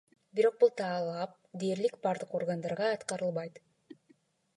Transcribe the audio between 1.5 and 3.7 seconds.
дээрлик бардык органдарда аткарылбайт.